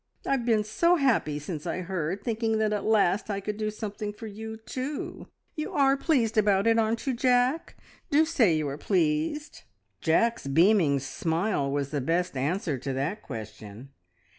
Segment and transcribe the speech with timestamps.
[0.25, 4.13] I've been so happy since I heard, thinking that at last I could do something
[4.13, 5.27] for you too.
[5.55, 7.77] You are pleased about it, aren't you, Jack?
[8.09, 9.61] Do say you are pleased!"
[10.01, 13.89] Jack's beaming smile was the best answer to that question.